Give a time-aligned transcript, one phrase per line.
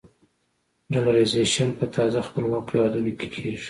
[0.93, 3.59] ډالرایزیشن په تازه خپلواکو هېوادونو کې کېږي.